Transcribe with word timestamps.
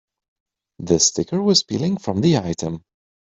The 0.79 0.97
sticker 0.97 1.39
was 1.43 1.61
peeling 1.61 1.97
from 1.97 2.21
the 2.21 2.39
item. 2.39 2.83